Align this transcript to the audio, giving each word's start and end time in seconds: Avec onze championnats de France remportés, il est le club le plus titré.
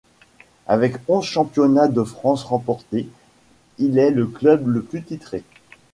Avec 0.65 0.95
onze 1.07 1.25
championnats 1.25 1.87
de 1.87 2.01
France 2.03 2.43
remportés, 2.43 3.07
il 3.77 3.99
est 3.99 4.09
le 4.09 4.25
club 4.25 4.67
le 4.67 4.81
plus 4.81 5.03
titré. 5.03 5.43